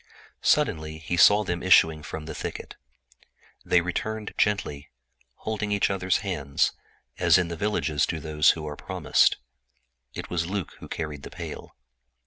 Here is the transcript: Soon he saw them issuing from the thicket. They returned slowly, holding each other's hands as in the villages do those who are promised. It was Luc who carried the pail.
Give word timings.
Soon 0.41 0.81
he 0.97 1.15
saw 1.15 1.43
them 1.43 1.61
issuing 1.61 2.01
from 2.01 2.25
the 2.25 2.33
thicket. 2.33 2.75
They 3.63 3.81
returned 3.81 4.33
slowly, 4.39 4.89
holding 5.35 5.71
each 5.71 5.91
other's 5.91 6.21
hands 6.25 6.71
as 7.19 7.37
in 7.37 7.49
the 7.49 7.55
villages 7.55 8.07
do 8.07 8.19
those 8.19 8.49
who 8.57 8.67
are 8.67 8.75
promised. 8.75 9.37
It 10.15 10.27
was 10.27 10.47
Luc 10.47 10.73
who 10.79 10.87
carried 10.87 11.21
the 11.21 11.29
pail. 11.29 11.75